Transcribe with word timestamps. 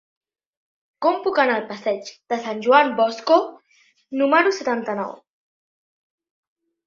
Com 1.05 1.17
puc 1.25 1.41
anar 1.41 1.57
al 1.57 1.65
passeig 1.71 2.07
de 2.33 2.39
Sant 2.45 2.63
Joan 2.67 2.89
Bosco 2.99 3.37
número 4.21 4.53
setanta-nou? 4.61 5.13